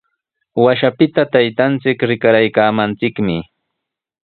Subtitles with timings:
[0.63, 3.37] Washapita taytanchik rikaraaykaamanchikmi.